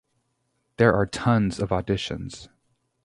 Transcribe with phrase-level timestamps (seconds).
[0.77, 2.47] There are tons of auditions.